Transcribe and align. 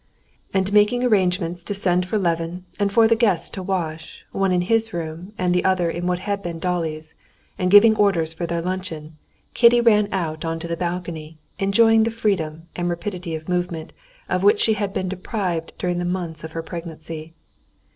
And 0.51 0.73
making 0.73 1.03
arrangements 1.03 1.61
to 1.63 1.75
send 1.75 2.07
for 2.07 2.17
Levin 2.17 2.65
and 2.79 2.91
for 2.91 3.07
the 3.07 3.15
guests 3.15 3.51
to 3.51 3.61
wash, 3.61 4.25
one 4.31 4.51
in 4.51 4.61
his 4.61 4.93
room 4.93 5.31
and 5.37 5.53
the 5.53 5.63
other 5.63 5.91
in 5.91 6.07
what 6.07 6.17
had 6.21 6.41
been 6.41 6.57
Dolly's, 6.57 7.13
and 7.59 7.69
giving 7.69 7.95
orders 7.95 8.33
for 8.33 8.47
their 8.47 8.63
luncheon, 8.63 9.17
Kitty 9.53 9.79
ran 9.79 10.09
out 10.11 10.43
onto 10.43 10.67
the 10.67 10.75
balcony, 10.75 11.37
enjoying 11.59 12.01
the 12.01 12.09
freedom, 12.09 12.63
and 12.75 12.89
rapidity 12.89 13.35
of 13.35 13.47
movement, 13.47 13.93
of 14.27 14.41
which 14.41 14.59
she 14.59 14.73
had 14.73 14.91
been 14.91 15.07
deprived 15.07 15.73
during 15.77 15.99
the 15.99 16.03
months 16.03 16.43
of 16.43 16.53
her 16.53 16.63
pregnancy. 16.63 17.35